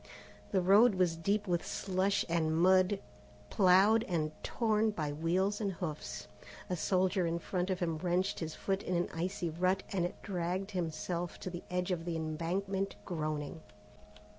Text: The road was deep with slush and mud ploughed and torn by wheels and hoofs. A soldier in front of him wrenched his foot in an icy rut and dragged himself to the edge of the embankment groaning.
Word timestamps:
The 0.51 0.61
road 0.61 0.95
was 0.95 1.15
deep 1.15 1.45
with 1.47 1.63
slush 1.63 2.25
and 2.27 2.57
mud 2.57 2.99
ploughed 3.51 4.03
and 4.07 4.31
torn 4.43 4.89
by 4.89 5.11
wheels 5.11 5.61
and 5.61 5.73
hoofs. 5.73 6.27
A 6.71 6.75
soldier 6.75 7.27
in 7.27 7.37
front 7.37 7.69
of 7.69 7.81
him 7.81 7.99
wrenched 7.99 8.39
his 8.39 8.55
foot 8.55 8.81
in 8.81 8.95
an 8.95 9.09
icy 9.13 9.51
rut 9.51 9.83
and 9.91 10.11
dragged 10.23 10.71
himself 10.71 11.39
to 11.41 11.51
the 11.51 11.61
edge 11.69 11.91
of 11.91 12.05
the 12.05 12.15
embankment 12.15 12.95
groaning. 13.05 13.61